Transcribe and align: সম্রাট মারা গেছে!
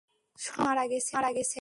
সম্রাট 0.39 0.89
মারা 1.13 1.29
গেছে! 1.33 1.49